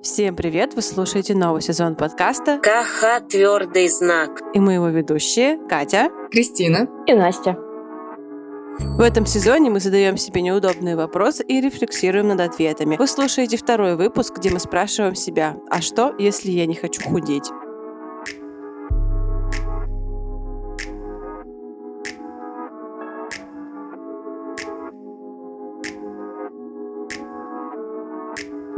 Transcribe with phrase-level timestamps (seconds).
[0.00, 0.74] Всем привет!
[0.74, 4.40] Вы слушаете новый сезон подкаста КХ «Твердый знак».
[4.54, 7.56] И мы его ведущие Катя, Кристина и Настя.
[8.78, 12.96] В этом сезоне мы задаем себе неудобные вопросы и рефлексируем над ответами.
[12.96, 17.50] Вы слушаете второй выпуск, где мы спрашиваем себя, а что, если я не хочу худеть?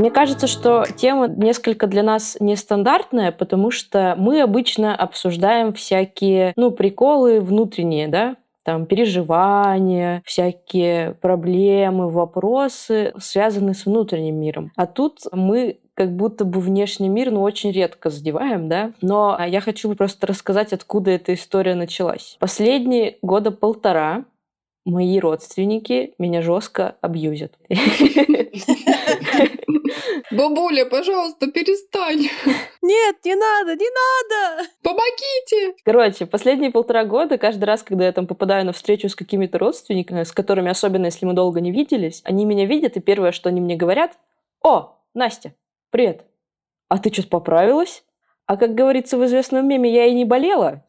[0.00, 6.70] Мне кажется, что тема несколько для нас нестандартная, потому что мы обычно обсуждаем всякие, ну,
[6.70, 14.72] приколы внутренние, да, там переживания, всякие проблемы, вопросы, связанные с внутренним миром.
[14.74, 18.92] А тут мы как будто бы внешний мир, ну, очень редко задеваем, да.
[19.02, 22.38] Но я хочу просто рассказать, откуда эта история началась.
[22.40, 24.24] Последние года полтора
[24.84, 27.58] мои родственники меня жестко абьюзят.
[30.30, 32.28] Бабуля, пожалуйста, перестань.
[32.82, 34.68] Нет, не надо, не надо!
[34.82, 35.74] Помогите!
[35.84, 40.22] Короче, последние полтора года, каждый раз, когда я там попадаю на встречу с какими-то родственниками,
[40.22, 43.60] с которыми, особенно если мы долго не виделись, они меня видят, и первое, что они
[43.60, 44.18] мне говорят,
[44.62, 45.54] «О, Настя,
[45.90, 46.24] привет!
[46.88, 48.04] А ты что-то поправилась?»
[48.50, 50.82] А как говорится в известном меме, я и не болела.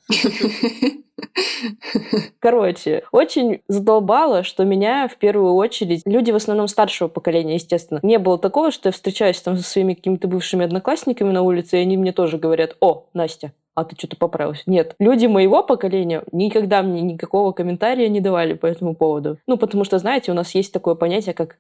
[2.40, 8.18] Короче, очень задолбало, что меня в первую очередь, люди в основном старшего поколения, естественно, не
[8.18, 11.98] было такого, что я встречаюсь там со своими какими-то бывшими одноклассниками на улице, и они
[11.98, 14.64] мне тоже говорят, о, Настя, а ты что-то поправилась.
[14.66, 19.38] Нет, люди моего поколения никогда мне никакого комментария не давали по этому поводу.
[19.46, 21.58] Ну, потому что, знаете, у нас есть такое понятие, как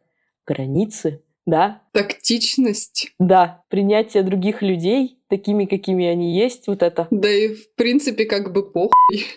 [0.47, 1.81] границы, да?
[1.91, 3.13] Тактичность.
[3.19, 7.07] Да, принятие других людей такими, какими они есть, вот это.
[7.09, 8.91] Да и в принципе как бы похуй.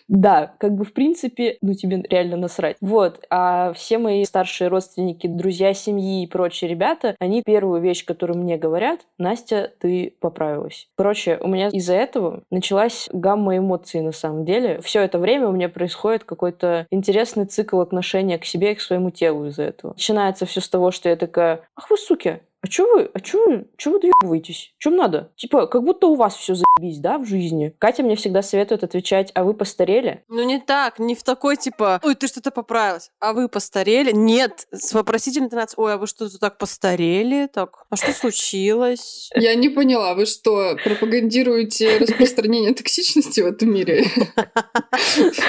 [0.09, 2.77] Да, как бы в принципе, ну тебе реально насрать.
[2.81, 8.41] Вот, а все мои старшие родственники, друзья семьи и прочие ребята, они первую вещь, которую
[8.41, 10.89] мне говорят, Настя, ты поправилась.
[10.97, 14.81] Короче, у меня из-за этого началась гамма эмоций на самом деле.
[14.83, 19.11] Все это время у меня происходит какой-то интересный цикл отношения к себе и к своему
[19.11, 19.93] телу из-за этого.
[19.93, 23.47] Начинается все с того, что я такая, ах вы суки, а чё вы, а чё
[23.47, 24.72] вы, чё вы доебываетесь?
[24.78, 25.30] Чем надо?
[25.36, 27.75] Типа, как будто у вас все заебись, да, в жизни.
[27.78, 30.25] Катя мне всегда советует отвечать, а вы постарели?
[30.28, 34.12] Ну не так, не в такой типа, ой, ты что-то поправилась, а вы постарели?
[34.12, 37.50] Нет, с вопросительной интонацией, ой, а вы что-то так постарели?
[37.52, 39.28] Так, а что случилось?
[39.34, 44.06] Я не поняла, вы что, пропагандируете распространение токсичности в этом мире?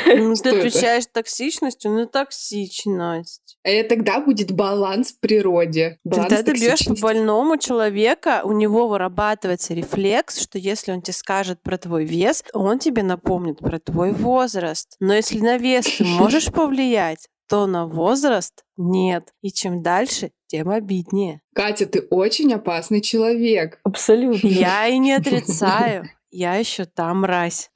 [0.08, 3.58] Ну, ты отвечаешь токсичностью на токсичность.
[3.64, 5.98] И тогда будет баланс в природе.
[6.04, 11.62] Когда ты бьешь по больному человека, у него вырабатывается рефлекс, что если он тебе скажет
[11.62, 14.96] про твой вес, он тебе напомнит про твой возраст.
[15.00, 19.36] Но если на вес ты можешь повлиять, то на возраст нет.
[19.44, 21.42] И чем дальше, тем обиднее.
[21.54, 23.80] Катя, ты очень опасный человек.
[23.84, 24.48] Абсолютно.
[24.48, 26.10] Я и не отрицаю.
[26.32, 27.70] Я еще там мразь.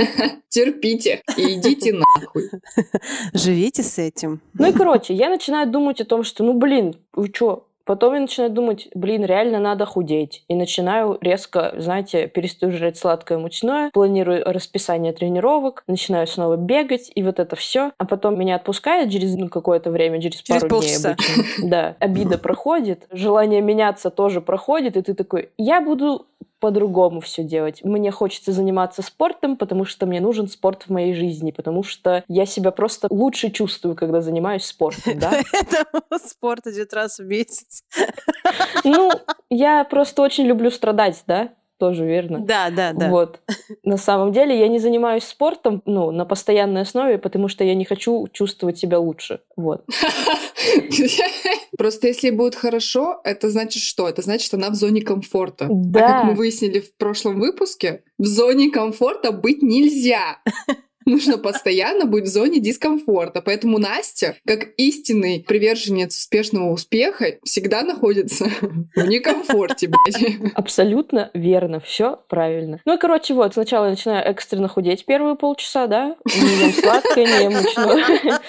[0.50, 2.50] Терпите и идите нахуй.
[3.32, 4.42] Живите с этим.
[4.52, 8.20] Ну и короче, я начинаю думать о том, что, ну блин, вы что, Потом я
[8.20, 10.44] начинаю думать, блин, реально надо худеть.
[10.48, 17.22] И начинаю резко, знаете, перестаю жрать сладкое мучное, планирую расписание тренировок, начинаю снова бегать, и
[17.22, 17.92] вот это все.
[17.98, 21.14] А потом меня отпускает через ну, какое-то время, через, через пару полчаса.
[21.14, 21.68] дней обычно.
[21.68, 26.26] Да, обида проходит, желание меняться тоже проходит, и ты такой, я буду
[26.64, 27.84] по-другому все делать.
[27.84, 32.46] Мне хочется заниматься спортом, потому что мне нужен спорт в моей жизни, потому что я
[32.46, 35.30] себя просто лучше чувствую, когда занимаюсь спортом, да?
[35.52, 37.84] Поэтому спорт идет раз в месяц.
[38.82, 39.10] Ну,
[39.50, 41.50] я просто очень люблю страдать, да?
[41.88, 42.38] Тоже верно.
[42.38, 43.10] Да, да, да.
[43.10, 43.40] Вот.
[43.82, 47.84] На самом деле я не занимаюсь спортом, ну, на постоянной основе, потому что я не
[47.84, 49.40] хочу чувствовать себя лучше.
[49.54, 49.84] Вот.
[51.78, 54.08] Просто если будет хорошо, это значит что?
[54.08, 55.66] Это значит, она в зоне комфорта.
[55.70, 56.06] Да.
[56.06, 60.38] А как мы выяснили в прошлом выпуске, в зоне комфорта быть нельзя
[61.06, 63.42] нужно постоянно быть в зоне дискомфорта.
[63.42, 70.52] Поэтому Настя, как истинный приверженец успешного успеха, всегда находится в некомфорте, блядь.
[70.54, 72.80] Абсолютно верно, все правильно.
[72.84, 77.26] Ну и, короче, вот, сначала я начинаю экстренно худеть первые полчаса, да, не ем сладкое,
[77.26, 78.40] не ем мучное.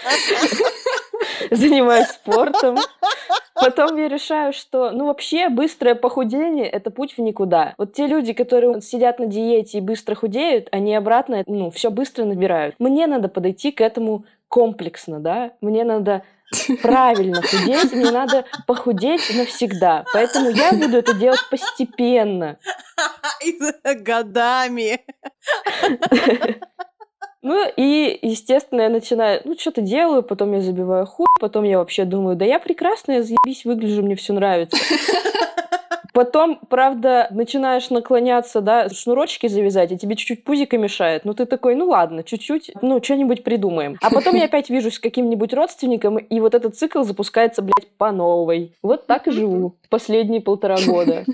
[1.52, 2.78] Занимаюсь спортом.
[3.54, 7.74] Потом я решаю, что, ну, вообще, быстрое похудение– это путь в никуда.
[7.78, 12.26] Вот те люди, которые сидят на диете и быстро худеют, они обратно, ну, все быстро
[12.26, 12.76] набирают.
[12.80, 15.52] Мне надо подойти к этому комплексно, да?
[15.62, 16.24] Мне надо
[16.82, 20.06] правильно худеть, мне надо похудеть навсегда.
[20.14, 22.58] Поэтому я буду это делать постепенно.
[24.02, 25.02] Годами.
[27.46, 32.04] Ну и, естественно, я начинаю, ну, что-то делаю, потом я забиваю хуй, потом я вообще
[32.04, 34.76] думаю, да я прекрасная, заебись, выгляжу, мне все нравится.
[36.16, 41.26] Потом, правда, начинаешь наклоняться, да, шнурочки завязать, и тебе чуть-чуть пузико мешает.
[41.26, 43.98] Ну, ты такой, ну ладно, чуть-чуть, ну, что-нибудь придумаем.
[44.02, 48.14] А потом я опять вижусь с каким-нибудь родственником, и вот этот цикл запускается, блядь, по
[48.14, 48.72] новой.
[48.82, 51.26] Вот так и живу последние полтора года.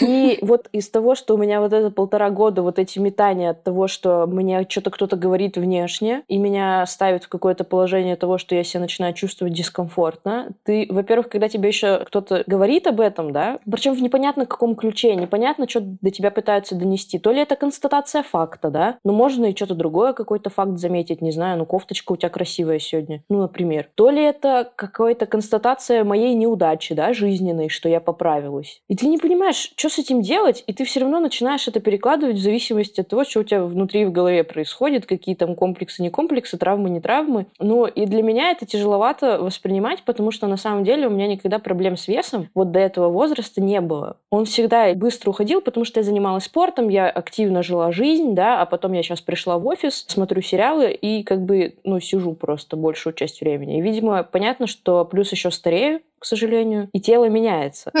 [0.00, 3.62] И вот из того, что у меня вот это полтора года, вот эти метания от
[3.62, 8.54] того, что мне что-то кто-то говорит внешне, и меня ставит в какое-то положение того, что
[8.54, 13.58] я себя начинаю чувствовать дискомфортно, ты, во-первых, когда тебе еще кто-то говорит об этом, да,
[13.70, 17.18] причем в непонятно каком ключе, непонятно, что до тебя пытаются донести.
[17.18, 21.30] То ли это констатация факта, да, но можно и что-то другое, какой-то факт заметить, не
[21.30, 23.88] знаю, ну кофточка у тебя красивая сегодня, ну, например.
[23.94, 28.80] То ли это какая-то констатация моей неудачи, да, жизненной, что я поправилась.
[28.88, 32.36] И ты не понимаешь, что с этим делать, и ты все равно начинаешь это перекладывать
[32.36, 36.10] в зависимости от того, что у тебя внутри в голове происходит, какие там комплексы, не
[36.10, 37.46] комплексы, травмы, не травмы.
[37.58, 41.58] Ну, и для меня это тяжеловато воспринимать, потому что на самом деле у меня никогда
[41.58, 44.13] проблем с весом вот до этого возраста не было.
[44.30, 48.66] Он всегда быстро уходил, потому что я занималась спортом, я активно жила жизнь, да, а
[48.66, 53.12] потом я сейчас пришла в офис, смотрю сериалы и как бы, ну, сижу просто большую
[53.14, 53.78] часть времени.
[53.78, 57.92] И, видимо, понятно, что плюс еще старею, к сожалению, и тело меняется.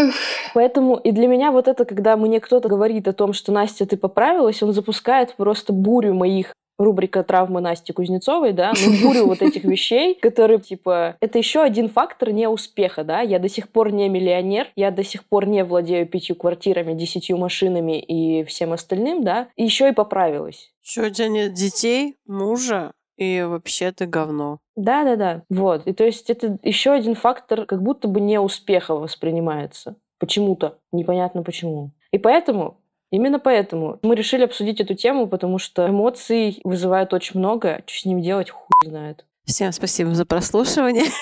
[0.54, 3.96] Поэтому и для меня вот это, когда мне кто-то говорит о том, что Настя, ты
[3.96, 9.64] поправилась, он запускает просто бурю моих рубрика «Травмы Насти Кузнецовой», да, ну, бурю вот этих
[9.64, 14.68] вещей, которые, типа, это еще один фактор неуспеха, да, я до сих пор не миллионер,
[14.76, 19.64] я до сих пор не владею пятью квартирами, десятью машинами и всем остальным, да, и
[19.64, 20.72] еще и поправилась.
[20.82, 24.58] Еще у тебя нет детей, мужа, и вообще ты говно.
[24.76, 25.42] Да, да, да.
[25.48, 25.86] Вот.
[25.86, 29.96] И то есть это еще один фактор, как будто бы не успеха воспринимается.
[30.18, 30.78] Почему-то.
[30.92, 31.92] Непонятно почему.
[32.10, 32.80] И поэтому
[33.14, 37.84] Именно поэтому мы решили обсудить эту тему, потому что эмоций вызывает очень много.
[37.86, 39.24] Что с ним делать, хуй знает.
[39.44, 41.04] Всем спасибо за прослушивание.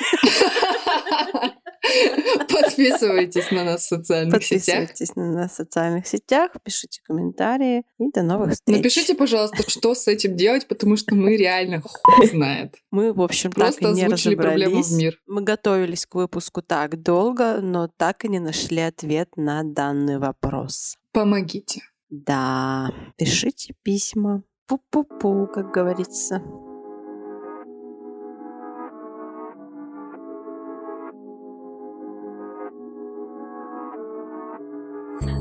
[2.49, 4.89] Подписывайтесь на нас в социальных сетях.
[4.89, 8.79] Подписывайтесь на нас в социальных сетях, пишите комментарии и до новых встреч.
[8.79, 12.77] Напишите, пожалуйста, что с этим делать, потому что мы реально хуй знает.
[12.91, 14.99] Мы, в общем, Просто так и не озвучили проблему в разобрались.
[14.99, 15.21] мир.
[15.27, 20.97] Мы готовились к выпуску так долго, но так и не нашли ответ на данный вопрос.
[21.13, 21.83] Помогите.
[22.09, 24.43] Да, пишите письма.
[24.67, 26.43] Пу-пу-пу, как говорится.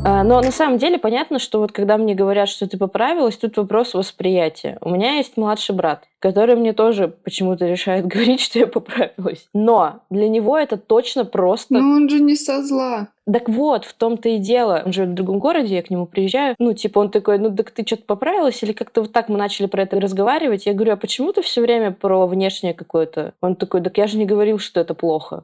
[0.03, 3.93] Но на самом деле понятно, что вот когда мне говорят, что ты поправилась, тут вопрос
[3.93, 4.77] восприятия.
[4.81, 9.47] У меня есть младший брат, который мне тоже почему-то решает говорить, что я поправилась.
[9.53, 13.09] Но для него это точно просто Но он же не со зла.
[13.31, 14.81] Так вот, в том-то и дело.
[14.85, 16.55] Он живет в другом городе, я к нему приезжаю.
[16.57, 18.61] Ну, типа, он такой, ну, так ты что-то поправилась?
[18.63, 20.65] Или как-то вот так мы начали про это разговаривать.
[20.65, 23.33] Я говорю, а почему ты все время про внешнее какое-то?
[23.41, 25.43] Он такой, так я же не говорил, что это плохо.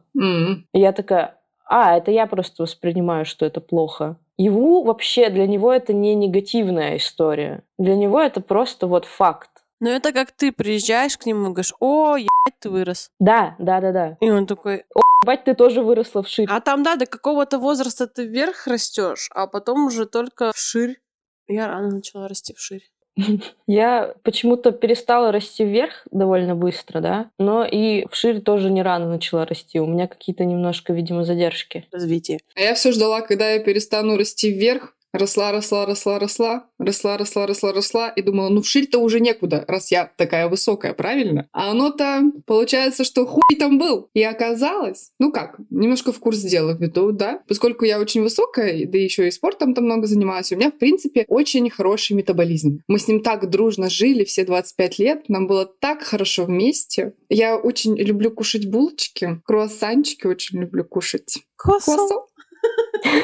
[0.74, 1.37] И я такая,
[1.70, 4.18] а, это я просто воспринимаю, что это плохо.
[4.38, 7.64] Его вообще, для него это не негативная история.
[7.78, 9.50] Для него это просто вот факт.
[9.80, 13.12] Но это как ты приезжаешь к нему и говоришь, о, ебать, ты вырос.
[13.20, 14.18] Да, да, да, да.
[14.22, 14.86] И он такой,
[15.26, 16.48] Бать, ты тоже выросла вширь.
[16.50, 21.00] а там, да, до какого-то возраста ты вверх растешь, а потом уже только вширь.
[21.48, 22.84] Я рано начала расти вширь.
[23.68, 29.46] Я почему-то перестала расти вверх довольно быстро, да, но и вширь тоже не рано начала
[29.46, 29.80] расти.
[29.80, 31.86] У меня какие-то немножко, видимо, задержки.
[31.92, 32.40] Развитие.
[32.56, 34.94] А я все ждала, когда я перестану расти вверх.
[35.18, 39.92] Росла, росла, росла, росла, росла, росла, росла, росла, и думала, ну вширь-то уже некуда, раз
[39.92, 41.48] я такая высокая, правильно?
[41.52, 44.10] А оно-то, получается, что хуй там был.
[44.14, 47.42] И оказалось, ну как, немножко в курс дела введу, да?
[47.48, 51.26] Поскольку я очень высокая, да еще и спортом там много занимаюсь, у меня, в принципе,
[51.28, 52.82] очень хороший метаболизм.
[52.88, 57.14] Мы с ним так дружно жили все 25 лет, нам было так хорошо вместе.
[57.30, 61.40] Я очень люблю кушать булочки, круассанчики очень люблю кушать.
[61.56, 61.96] Косо.
[61.96, 62.20] Круассан.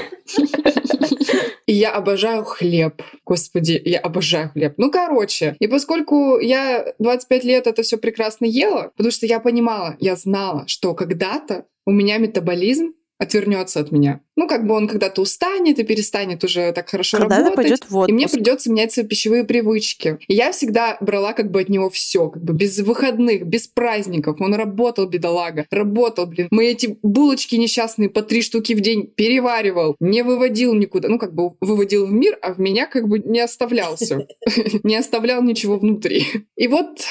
[1.68, 3.01] Я обожаю хлеб.
[3.25, 4.74] Господи, я обожаю хлеб.
[4.77, 9.96] Ну, короче, и поскольку я 25 лет это все прекрасно ела, потому что я понимала,
[10.00, 14.22] я знала, что когда-то у меня метаболизм отвернется от меня.
[14.36, 17.55] Ну, как бы он когда-то устанет и перестанет уже так хорошо Когда-то работать.
[17.55, 20.17] пойдет в И мне придется менять свои пищевые привычки.
[20.27, 24.41] И я всегда брала как бы от него все, как бы без выходных, без праздников.
[24.41, 26.48] Он работал, бедолага, работал, блин.
[26.51, 31.08] Мы эти булочки несчастные по три штуки в день переваривал, не выводил никуда.
[31.08, 34.27] Ну, как бы выводил в мир, а в меня как бы не оставлял все.
[34.84, 36.25] Не оставлял ничего внутри.
[36.55, 37.03] И вот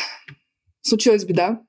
[0.82, 1.62] случилась беда.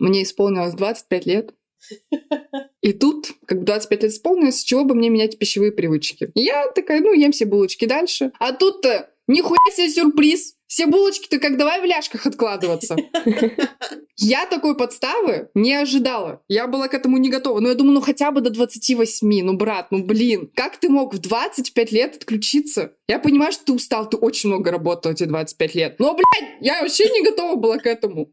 [0.00, 1.54] Мне исполнилось 25 лет.
[2.82, 6.30] И тут, как бы 25 лет исполнилось, с чего бы мне менять пищевые привычки?
[6.34, 8.32] Я такая, ну, ем все булочки дальше.
[8.40, 10.56] А тут-то нихуя себе сюрприз.
[10.66, 12.96] Все булочки-то как давай в ляжках откладываться.
[14.16, 16.42] Я такой подставы не ожидала.
[16.48, 17.60] Я была к этому не готова.
[17.60, 19.44] Но я думаю, ну хотя бы до 28.
[19.44, 22.92] Ну, брат, ну блин, как ты мог в 25 лет отключиться?
[23.06, 25.96] Я понимаю, что ты устал, ты очень много работал эти 25 лет.
[25.98, 28.32] Но, блядь, я вообще не готова была к этому.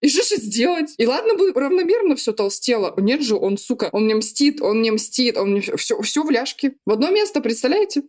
[0.00, 0.94] И что же сделать?
[0.98, 2.94] И ладно бы равномерно все толстело.
[2.98, 6.30] Нет же, он, сука, он мне мстит, он мне мстит, он мне все, все в
[6.30, 6.74] ляжке.
[6.84, 8.02] В одно место, представляете?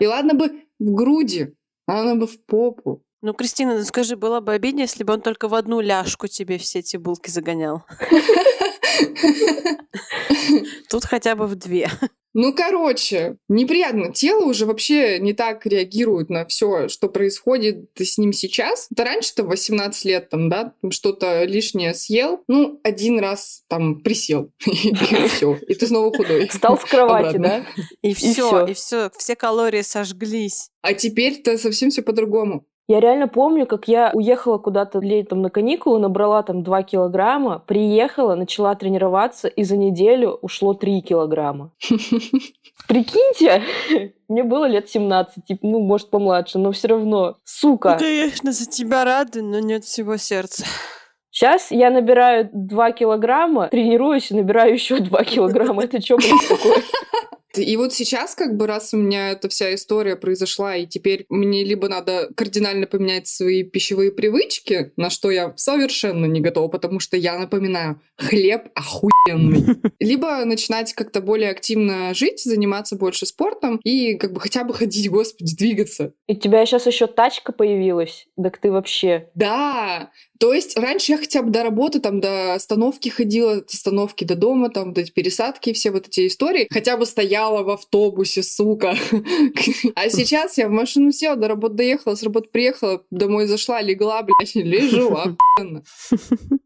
[0.00, 1.54] И ладно бы в груди,
[1.86, 3.04] а она бы в попу.
[3.20, 6.58] Ну, Кристина, ну скажи, было бы обиднее, если бы он только в одну ляжку тебе
[6.58, 7.84] все эти булки загонял.
[10.90, 11.88] Тут хотя бы в две.
[12.34, 14.12] Ну, короче, неприятно.
[14.12, 18.86] Тело уже вообще не так реагирует на все, что происходит с ним сейчас.
[18.90, 24.50] Это раньше-то в 18 лет там, да, что-то лишнее съел, ну, один раз там присел,
[24.66, 24.94] и
[25.28, 26.48] все, и ты снова худой.
[26.50, 27.66] Стал в кровати, да?
[28.02, 30.70] И все, и все, все калории сожглись.
[30.80, 32.66] А теперь-то совсем все по-другому.
[32.88, 38.34] Я реально помню, как я уехала куда-то летом на каникулы, набрала там 2 килограмма, приехала,
[38.34, 41.70] начала тренироваться, и за неделю ушло 3 килограмма.
[42.88, 43.62] Прикиньте,
[44.28, 47.36] мне было лет 17, типа, ну, может, помладше, но все равно.
[47.44, 47.92] Сука.
[47.92, 50.64] Ну, конечно, за тебя рады, но нет всего сердца.
[51.30, 55.84] Сейчас я набираю 2 килограмма, тренируюсь и набираю еще 2 килограмма.
[55.84, 56.82] Это что, блин, такое?
[57.56, 61.64] И вот сейчас, как бы, раз у меня эта вся история произошла, и теперь мне
[61.64, 67.16] либо надо кардинально поменять свои пищевые привычки, на что я совершенно не готова, потому что
[67.16, 69.76] я напоминаю, хлеб охуенный.
[70.00, 75.10] Либо начинать как-то более активно жить, заниматься больше спортом и как бы хотя бы ходить,
[75.10, 76.12] господи, двигаться.
[76.26, 79.28] И у тебя сейчас еще тачка появилась, так ты вообще...
[79.34, 80.10] Да,
[80.42, 84.34] то есть раньше я хотя бы до работы, там, до остановки ходила, от остановки до
[84.34, 86.66] дома, там, до пересадки, все вот эти истории.
[86.68, 88.94] Хотя бы стояла в автобусе, сука.
[89.94, 94.22] А сейчас я в машину села, до работы доехала, с работы приехала, домой зашла, легла,
[94.22, 95.82] блядь, лежу, охуенно.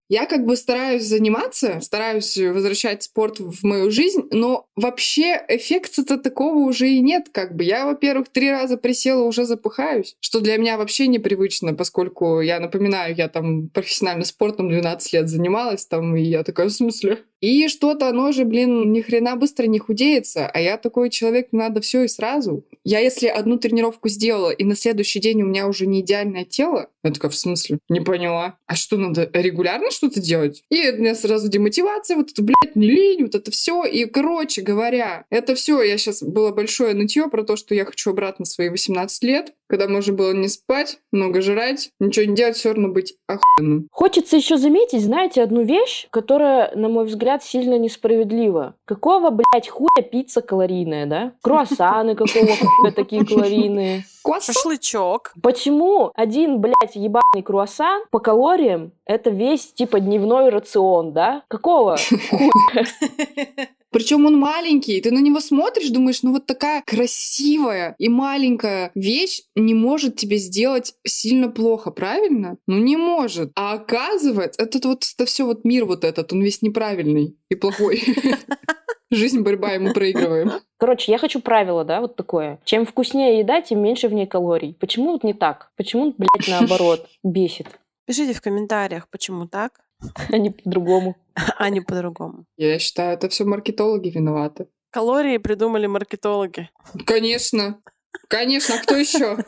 [0.09, 6.59] Я как бы стараюсь заниматься, стараюсь возвращать спорт в мою жизнь, но вообще эффекта-то такого
[6.59, 7.29] уже и нет.
[7.33, 12.41] Как бы я, во-первых, три раза присела, уже запыхаюсь, что для меня вообще непривычно, поскольку
[12.41, 17.25] я напоминаю, я там профессиональным спортом 12 лет занималась там, и я такая, в смысле?
[17.47, 21.81] И что-то, оно же, блин, ни хрена быстро не худеется, а я такой человек, надо
[21.81, 22.65] все и сразу.
[22.83, 26.89] Я если одну тренировку сделала, и на следующий день у меня уже не идеальное тело,
[27.05, 27.79] я такая, в смысле?
[27.89, 28.59] Не поняла.
[28.67, 30.65] А что, надо регулярно что-то делать?
[30.71, 33.85] И у меня сразу демотивация, вот это, блядь, не лень, вот это все.
[33.85, 38.11] И, короче говоря, это все, я сейчас было большое нытье про то, что я хочу
[38.11, 42.73] обратно свои 18 лет, когда можно было не спать, много жрать, ничего не делать, все
[42.73, 43.89] равно быть охуенным.
[43.91, 48.75] Хочется еще заметить, знаете, одну вещь, которая, на мой взгляд, сильно несправедлива.
[48.85, 51.33] Какого, блядь, хуя пицца калорийная, да?
[51.43, 54.05] Круассаны какого хуя такие калорийные?
[54.41, 55.33] Шашлычок.
[55.41, 61.43] Почему один, блядь, ебаный круассан по калориям это весь, типа, дневной рацион, да?
[61.49, 61.97] Какого
[62.31, 62.87] хуя?
[63.91, 69.43] Причем он маленький, ты на него смотришь, думаешь, ну вот такая красивая и маленькая вещь
[69.55, 72.59] не может тебе сделать сильно плохо, правильно?
[72.67, 73.53] Ну не может.
[73.55, 78.03] А оказывается, этот вот это все вот мир вот этот, он весь неправильный и плохой.
[79.11, 80.51] Жизнь, борьба, и мы проигрываем.
[80.79, 82.61] Короче, я хочу правило, да, вот такое.
[82.65, 84.75] Чем вкуснее еда, тем меньше в ней калорий.
[84.75, 85.71] Почему вот не так?
[85.77, 87.07] Почему, блядь, наоборот?
[87.23, 87.69] Бесит.
[88.07, 89.81] Пишите в комментариях, почему так.
[90.31, 91.17] А не по-другому.
[91.35, 92.45] А не по-другому.
[92.57, 94.69] Я считаю, это все маркетологи виноваты.
[94.91, 96.71] Калории придумали маркетологи.
[97.05, 97.81] Конечно.
[98.29, 99.45] Конечно, а кто еще?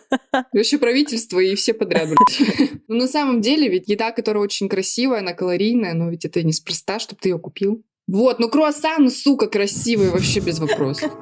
[0.52, 2.70] Вообще правительство и все подряд, блядь.
[2.88, 6.98] Но на самом деле ведь еда, которая очень красивая, она калорийная, но ведь это неспроста,
[6.98, 7.82] чтобы ты ее купил.
[8.06, 11.12] Вот, ну круассан, сука, красивый, вообще без вопросов.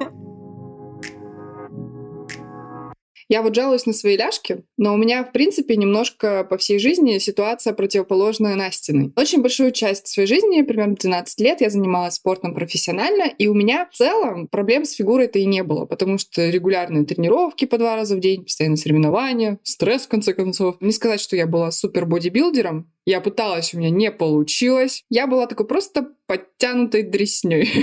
[3.29, 7.17] Я вот жалуюсь на свои ляжки, но у меня, в принципе, немножко по всей жизни
[7.17, 9.11] ситуация противоположная Настиной.
[9.17, 13.89] Очень большую часть своей жизни, примерно 12 лет, я занималась спортом профессионально, и у меня
[13.91, 18.15] в целом проблем с фигурой-то и не было, потому что регулярные тренировки по два раза
[18.15, 20.77] в день, постоянно соревнования, стресс, в конце концов.
[20.79, 25.05] Не сказать, что я была супер бодибилдером, я пыталась, у меня не получилось.
[25.09, 27.67] Я была такой просто подтянутой дресней.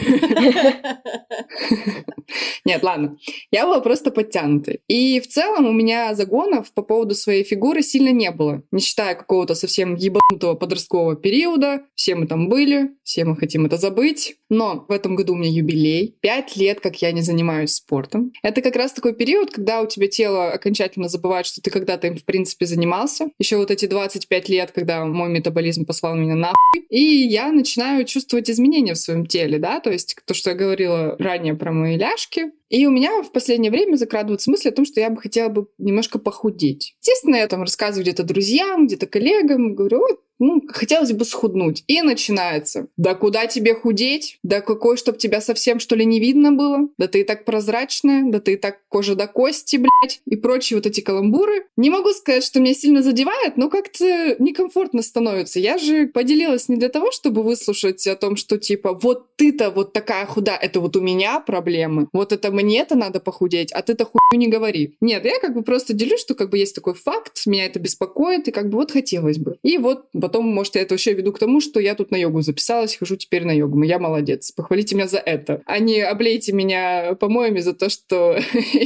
[2.64, 3.16] Нет, ладно.
[3.50, 4.80] Я была просто подтянутой.
[4.86, 8.62] И в целом у меня загонов по поводу своей фигуры сильно не было.
[8.70, 11.82] Не считая какого-то совсем ебанутого подросткового периода.
[11.94, 14.36] Все мы там были, все мы хотим это забыть.
[14.50, 16.16] Но в этом году у меня юбилей.
[16.20, 18.32] Пять лет, как я не занимаюсь спортом.
[18.42, 22.16] Это как раз такой период, когда у тебя тело окончательно забывает, что ты когда-то им,
[22.16, 23.28] в принципе, занимался.
[23.38, 26.54] Еще вот эти 25 лет, когда мой метаболизм послал меня нахуй.
[26.90, 31.16] И я начинаю чувствовать изменения в своем теле, да, то есть то, что я говорила
[31.18, 35.00] ранее про мои ляжки, И у меня в последнее время закрадываются мысли о том, что
[35.00, 36.94] я бы хотела бы немножко похудеть.
[37.00, 41.84] Естественно, я там рассказываю где-то друзьям, где-то коллегам, говорю, вот ну, хотелось бы схуднуть.
[41.86, 42.88] И начинается.
[42.96, 44.38] Да куда тебе худеть?
[44.42, 46.88] Да какой, чтоб тебя совсем, что ли, не видно было?
[46.98, 50.76] Да ты и так прозрачная, да ты и так кожа до кости, блядь, и прочие
[50.76, 51.66] вот эти каламбуры.
[51.76, 55.60] Не могу сказать, что меня сильно задевает, но как-то некомфортно становится.
[55.60, 59.92] Я же поделилась не для того, чтобы выслушать о том, что типа вот ты-то вот
[59.92, 64.46] такая худа, это вот у меня проблемы, вот это мне-то надо похудеть, а ты-то хуйню
[64.46, 64.94] не говори.
[65.00, 68.48] Нет, я как бы просто делюсь, что как бы есть такой факт, меня это беспокоит,
[68.48, 69.56] и как бы вот хотелось бы.
[69.62, 72.40] И вот Потом, может, я это вообще веду к тому, что я тут на йогу
[72.40, 73.82] записалась, хожу теперь на йогу.
[73.82, 74.52] Я молодец.
[74.52, 75.60] Похвалите меня за это.
[75.66, 78.38] А не облейте меня помоями за то, что...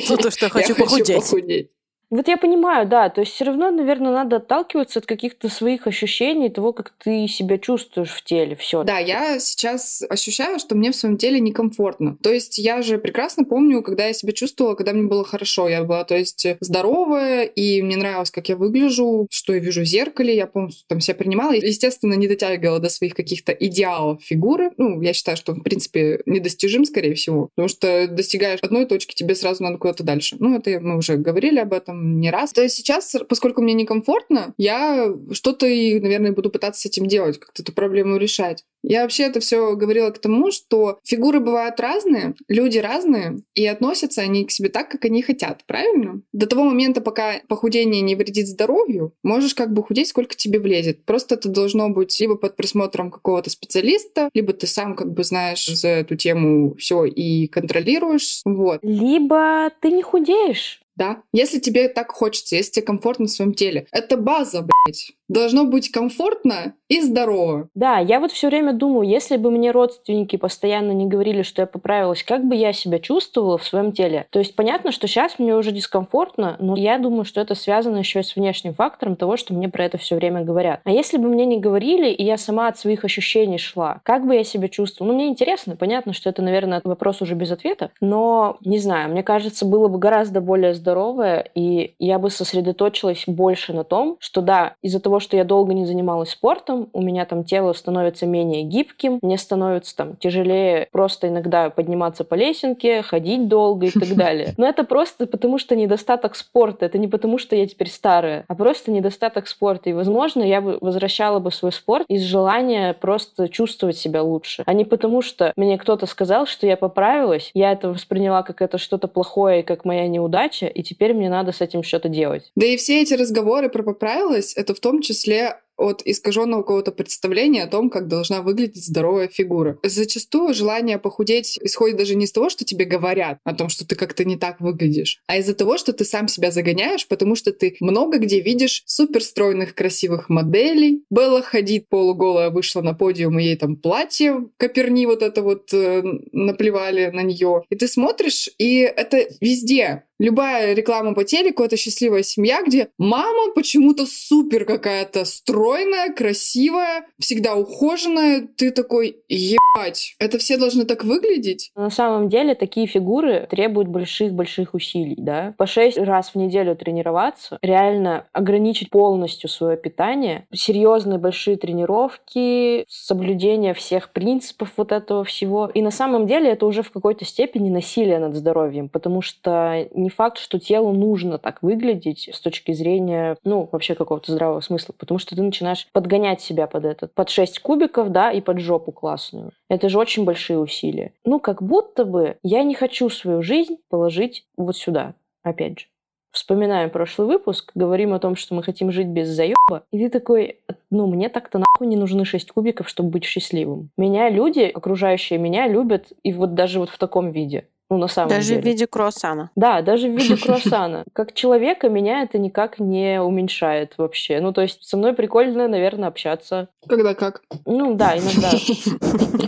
[0.06, 1.70] За то, что я хочу похудеть.
[2.10, 6.48] Вот я понимаю, да, то есть все равно, наверное, надо отталкиваться от каких-то своих ощущений,
[6.48, 8.82] того, как ты себя чувствуешь в теле, все.
[8.82, 12.16] Да, я сейчас ощущаю, что мне в своем теле некомфортно.
[12.22, 15.68] То есть я же прекрасно помню, когда я себя чувствовала, когда мне было хорошо.
[15.68, 19.84] Я была, то есть, здоровая, и мне нравилось, как я выгляжу, что я вижу в
[19.84, 21.52] зеркале, я полностью там себя принимала.
[21.52, 24.72] Естественно, не дотягивала до своих каких-то идеалов фигуры.
[24.78, 29.34] Ну, я считаю, что, в принципе, недостижим, скорее всего, потому что достигаешь одной точки, тебе
[29.34, 30.36] сразу надо куда-то дальше.
[30.38, 32.52] Ну, это мы уже говорили об этом не раз.
[32.52, 37.38] То есть сейчас, поскольку мне некомфортно, я что-то, и, наверное, буду пытаться с этим делать,
[37.38, 38.64] как-то эту проблему решать.
[38.82, 44.22] Я вообще это все говорила к тому, что фигуры бывают разные, люди разные, и относятся
[44.22, 46.22] они к себе так, как они хотят, правильно?
[46.32, 51.04] До того момента, пока похудение не вредит здоровью, можешь как бы худеть, сколько тебе влезет.
[51.04, 55.66] Просто это должно быть либо под присмотром какого-то специалиста, либо ты сам как бы знаешь
[55.66, 58.42] за эту тему все и контролируешь.
[58.44, 58.78] Вот.
[58.82, 61.22] Либо ты не худеешь да?
[61.32, 63.86] Если тебе так хочется, если тебе комфортно в своем теле.
[63.92, 65.12] Это база, блядь.
[65.28, 67.68] Должно быть комфортно и здорово.
[67.74, 71.66] Да, я вот все время думаю, если бы мне родственники постоянно не говорили, что я
[71.66, 74.26] поправилась, как бы я себя чувствовала в своем теле.
[74.30, 78.20] То есть понятно, что сейчас мне уже дискомфортно, но я думаю, что это связано еще
[78.20, 80.80] и с внешним фактором того, что мне про это все время говорят.
[80.84, 84.34] А если бы мне не говорили, и я сама от своих ощущений шла, как бы
[84.34, 85.12] я себя чувствовала?
[85.12, 89.22] Ну, мне интересно, понятно, что это, наверное, вопрос уже без ответа, но не знаю, мне
[89.22, 94.40] кажется, было бы гораздо более здорово здоровая, и я бы сосредоточилась больше на том, что
[94.40, 98.62] да, из-за того, что я долго не занималась спортом, у меня там тело становится менее
[98.62, 104.54] гибким, мне становится там тяжелее просто иногда подниматься по лесенке, ходить долго и так далее.
[104.56, 106.86] Но это просто потому, что недостаток спорта.
[106.86, 109.90] Это не потому, что я теперь старая, а просто недостаток спорта.
[109.90, 114.72] И, возможно, я бы возвращала бы свой спорт из желания просто чувствовать себя лучше, а
[114.72, 119.08] не потому, что мне кто-то сказал, что я поправилась, я это восприняла как это что-то
[119.08, 122.50] плохое, как моя неудача, и теперь мне надо с этим что-то делать.
[122.56, 127.62] Да и все эти разговоры про поправилась, это в том числе от искаженного какого-то представления
[127.62, 129.78] о том, как должна выглядеть здоровая фигура.
[129.82, 133.94] Зачастую желание похудеть исходит даже не из того, что тебе говорят о том, что ты
[133.94, 137.76] как-то не так выглядишь, а из-за того, что ты сам себя загоняешь, потому что ты
[137.80, 141.04] много где видишь суперстройных красивых моделей.
[141.10, 146.02] Белла ходит полуголая, вышла на подиум, и ей там платье коперни вот это вот э,
[146.32, 147.62] наплевали на нее.
[147.70, 153.52] И ты смотришь, и это везде любая реклама по телеку— это счастливая семья, где мама
[153.54, 155.24] почему-то супер какая-то
[155.68, 158.48] стройная, красивая, всегда ухоженная.
[158.56, 161.70] Ты такой, ебать, это все должны так выглядеть?
[161.76, 165.54] На самом деле такие фигуры требуют больших-больших усилий, да.
[165.58, 173.74] По шесть раз в неделю тренироваться, реально ограничить полностью свое питание, серьезные большие тренировки, соблюдение
[173.74, 175.70] всех принципов вот этого всего.
[175.74, 180.08] И на самом деле это уже в какой-то степени насилие над здоровьем, потому что не
[180.08, 185.18] факт, что телу нужно так выглядеть с точки зрения, ну, вообще какого-то здравого смысла, потому
[185.18, 185.57] что ты начинаешь
[185.92, 189.52] подгонять себя под этот, под 6 кубиков, да, и под жопу классную.
[189.68, 191.12] Это же очень большие усилия.
[191.24, 195.86] Ну, как будто бы я не хочу свою жизнь положить вот сюда, опять же.
[196.30, 200.60] Вспоминаем прошлый выпуск, говорим о том, что мы хотим жить без заеба, и ты такой,
[200.90, 203.90] ну, мне так-то нахуй не нужны 6 кубиков, чтобы быть счастливым.
[203.96, 207.66] Меня люди, окружающие меня, любят, и вот даже вот в таком виде.
[207.90, 208.56] Ну, на самом даже деле.
[208.56, 209.50] Даже в виде круассана.
[209.56, 211.04] Да, даже в виде круассана.
[211.14, 214.40] Как человека меня это никак не уменьшает вообще.
[214.40, 216.68] Ну, то есть со мной прикольно, наверное, общаться.
[216.86, 217.42] Когда как?
[217.64, 218.50] Ну, да, иногда.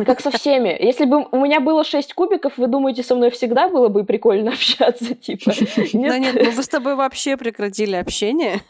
[0.04, 0.76] Как со всеми.
[0.80, 4.52] Если бы у меня было 6 кубиков, вы думаете, со мной всегда было бы прикольно
[4.52, 5.14] общаться?
[5.14, 5.52] Типа,
[5.92, 6.10] нет?
[6.10, 8.60] Да нет, мы бы с тобой вообще прекратили общение.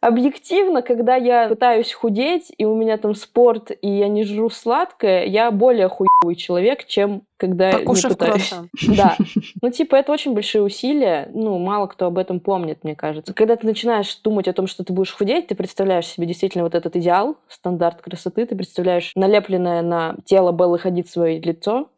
[0.00, 5.24] Объективно, когда я пытаюсь худеть, и у меня там спорт, и я не жру сладкое,
[5.24, 7.70] я более хуевый человек, чем когда
[8.02, 8.48] Покушав пытаюсь.
[8.48, 8.70] круассан.
[8.96, 9.16] Да.
[9.62, 11.30] Ну, типа, это очень большие усилия.
[11.34, 13.34] Ну, мало кто об этом помнит, мне кажется.
[13.34, 16.74] Когда ты начинаешь думать о том, что ты будешь худеть, ты представляешь себе действительно вот
[16.74, 21.90] этот идеал, стандарт красоты, ты представляешь налепленное на тело Беллы Хадид свое лицо,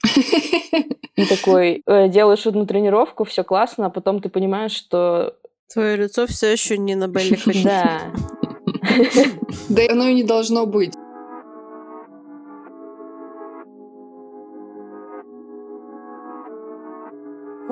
[1.16, 5.34] и такой э, делаешь одну тренировку, все классно, а потом ты понимаешь, что
[5.72, 7.64] Твое лицо все еще не на Белли Хадид.
[7.64, 8.00] да,
[9.68, 10.92] Да и оно и не должно быть.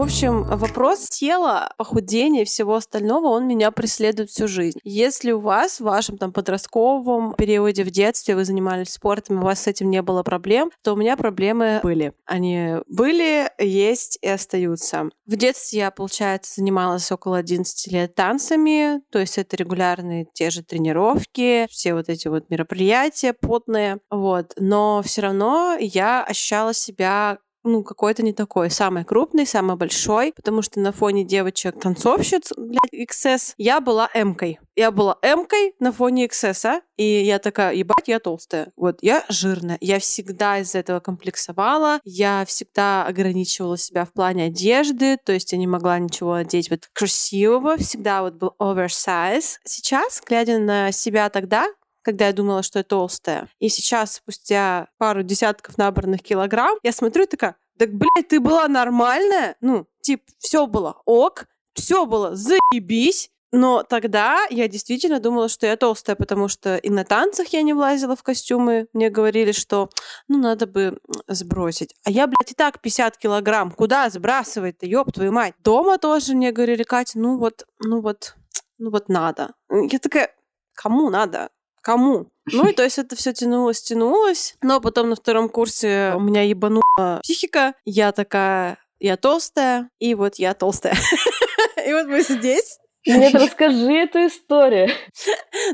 [0.00, 4.78] В общем, вопрос тела, похудения и всего остального, он меня преследует всю жизнь.
[4.82, 9.44] Если у вас в вашем там подростковом периоде в детстве вы занимались спортом, и у
[9.44, 12.14] вас с этим не было проблем, то у меня проблемы были.
[12.24, 15.10] Они были, есть и остаются.
[15.26, 20.62] В детстве я, получается, занималась около 11 лет танцами, то есть это регулярные те же
[20.62, 24.54] тренировки, все вот эти вот мероприятия потные, вот.
[24.56, 30.62] Но все равно я ощущала себя ну, какой-то не такой, самый крупный, самый большой, потому
[30.62, 34.58] что на фоне девочек-танцовщиц, блядь, XS, я была М-кой.
[34.76, 38.72] Я была М-кой на фоне XS, и я такая, ебать, я толстая.
[38.76, 39.78] Вот, я жирная.
[39.80, 45.58] Я всегда из-за этого комплексовала, я всегда ограничивала себя в плане одежды, то есть я
[45.58, 49.56] не могла ничего одеть вот красивого, всегда вот был oversize.
[49.64, 51.66] Сейчас, глядя на себя тогда,
[52.02, 53.48] когда я думала, что я толстая.
[53.58, 58.68] И сейчас, спустя пару десятков набранных килограмм, я смотрю и такая, так, блядь, ты была
[58.68, 59.56] нормальная?
[59.60, 63.30] Ну, типа, все было ок, все было заебись.
[63.52, 67.72] Но тогда я действительно думала, что я толстая, потому что и на танцах я не
[67.72, 68.86] влазила в костюмы.
[68.92, 69.90] Мне говорили, что
[70.28, 71.94] ну надо бы сбросить.
[72.04, 73.72] А я, блядь, и так 50 килограмм.
[73.72, 75.54] Куда сбрасывать-то, ёб твою мать?
[75.64, 78.36] Дома тоже мне говорили, Катя, ну вот, ну вот,
[78.78, 79.54] ну вот надо.
[79.68, 80.32] Я такая,
[80.74, 81.50] кому надо?
[81.80, 82.28] Кому?
[82.52, 84.54] Ну и то есть это все тянулось, тянулось.
[84.62, 87.74] Но потом на втором курсе у меня ебанула психика.
[87.84, 90.96] Я такая, я толстая, и вот я толстая.
[91.86, 92.78] И вот мы здесь.
[93.06, 94.88] Нет, расскажи эту историю.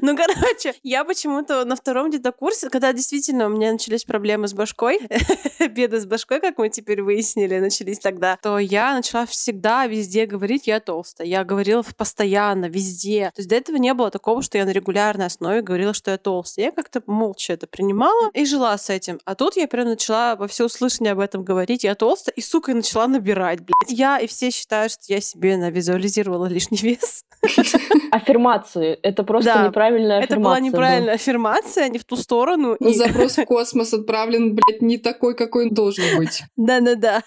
[0.02, 4.52] Ну, короче, я почему-то на втором где-то курсе, когда действительно у меня начались проблемы с
[4.52, 5.00] башкой,
[5.70, 10.66] беды с башкой, как мы теперь выяснили, начались тогда, то я начала всегда везде говорить,
[10.66, 11.26] я толстая.
[11.26, 13.30] Я говорила постоянно, везде.
[13.34, 16.18] То есть до этого не было такого, что я на регулярной основе говорила, что я
[16.18, 16.66] толстая.
[16.66, 19.18] Я как-то молча это принимала и жила с этим.
[19.24, 23.06] А тут я прям начала во всеуслышание об этом говорить, я толстая, и, сука, начала
[23.06, 23.98] набирать, блядь.
[23.98, 27.15] Я и все считают, что я себе навизуализировала лишний вес.
[28.10, 28.98] Аффирмации.
[29.02, 30.38] Это просто Да, неправильная Это аффирмация.
[30.44, 30.60] была была.
[30.60, 32.76] неправильная аффирмация, не в ту сторону.
[32.80, 36.42] Ну, И- Запрос в космос отправлен, блядь, не такой, какой он должен быть.
[36.56, 37.22] Да-да-да.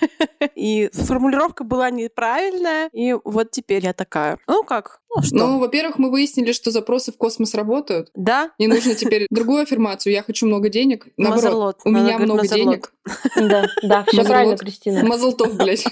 [0.54, 4.38] И формулировка была неправильная, и вот теперь я такая.
[4.46, 5.00] Ну как?
[5.14, 5.36] Ну что?
[5.36, 8.10] Ну, во-первых, мы выяснили, что запросы в космос работают.
[8.14, 10.12] да, Не нужно теперь другую аффирмацию.
[10.12, 11.06] Я хочу много денег.
[11.16, 11.80] Наоборот, Мазерлот.
[11.84, 12.92] у меня много денег.
[13.36, 15.04] Да, да, все правильно, Кристина.
[15.04, 15.84] Мазлтов, блядь.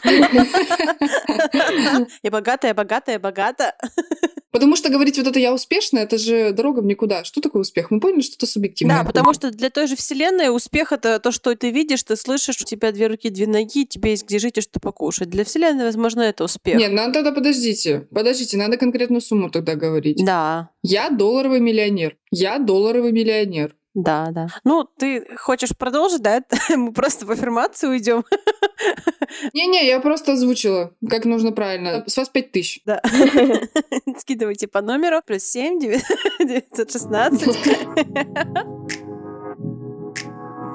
[2.22, 3.74] я богатая, богатая, богата.
[4.52, 7.22] Потому что говорить вот это «я успешная»— это же дорога в никуда.
[7.22, 7.90] Что такое успех?
[7.92, 8.98] Мы поняли, что это субъективно.
[8.98, 12.60] Да, потому что для той же вселенной успех это то, что ты видишь, ты слышишь,
[12.60, 15.30] у тебя две руки, две ноги, тебе есть где жить и что покушать.
[15.30, 16.76] Для вселенной, возможно, это успех.
[16.76, 18.08] Нет, надо тогда подождите.
[18.12, 18.76] Подождите, надо
[19.10, 20.24] конкретную сумму тогда говорить.
[20.24, 22.16] Да, Я долларовый миллионер.
[22.30, 23.74] Я долларовый миллионер.
[23.94, 24.46] да, да.
[24.64, 26.42] Ну, ты хочешь продолжить, да?
[26.76, 28.24] Мы просто в аффирмацию уйдем.
[29.52, 32.04] Не-не, я просто озвучила, как нужно правильно.
[32.06, 32.80] С вас пять тысяч.
[32.86, 33.02] Да.
[34.18, 38.79] Скидывайте по номеру плюс 7 916.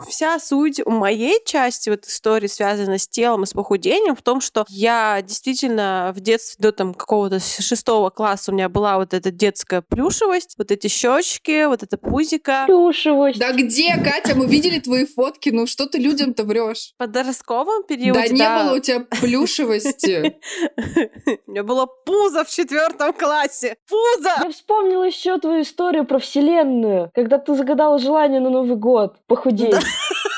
[0.07, 4.41] Вся суть у моей части вот истории, связанной с телом и с похудением, в том,
[4.41, 9.31] что я действительно в детстве до там какого-то шестого класса у меня была вот эта
[9.31, 12.63] детская плюшевость, вот эти щечки, вот это пузика.
[12.67, 13.39] Плюшевость.
[13.39, 14.35] Да где, Катя?
[14.35, 15.49] Мы видели твои фотки.
[15.49, 16.93] Ну что ты людям-то врешь?
[16.95, 20.37] В подростковом периоде, Да не было у тебя плюшевости.
[21.47, 23.75] У меня было пузо в четвертом классе.
[23.89, 24.31] Пузо!
[24.43, 29.75] Я вспомнила еще твою историю про Вселенную, когда ты загадала желание на Новый год похудеть.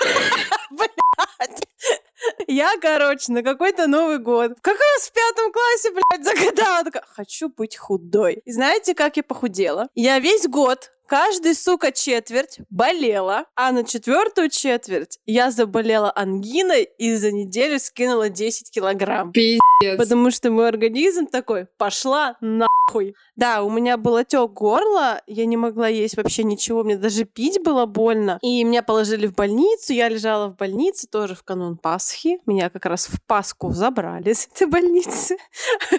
[2.48, 7.50] Я, короче, на какой-то Новый год, как раз в пятом классе, блядь, загадала, такая, хочу
[7.50, 8.42] быть худой.
[8.46, 9.90] И знаете, как я похудела?
[9.96, 17.16] Я весь год Каждый, сука, четверть болела, а на четвертую четверть я заболела ангиной и
[17.16, 19.32] за неделю скинула 10 килограмм.
[19.32, 19.98] Пиздец.
[19.98, 23.16] Потому что мой организм такой, пошла нахуй.
[23.38, 27.62] Да, у меня был отек горла, я не могла есть вообще ничего, мне даже пить
[27.64, 28.40] было больно.
[28.42, 32.40] И меня положили в больницу, я лежала в больнице тоже в канун Пасхи.
[32.48, 35.38] Меня как раз в Пасху забрали с этой больницы.